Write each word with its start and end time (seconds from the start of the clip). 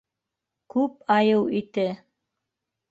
Күп 0.75 0.97
айыу 1.19 1.47
ите! 1.61 1.89